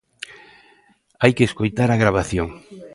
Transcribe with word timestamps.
Hai 1.21 1.31
que 1.37 1.47
escoitar 1.49 1.89
a 1.91 2.01
gravación. 2.03 2.47